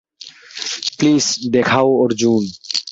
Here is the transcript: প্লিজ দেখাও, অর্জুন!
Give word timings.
প্লিজ 0.97 1.25
দেখাও, 1.53 1.89
অর্জুন! 2.03 2.43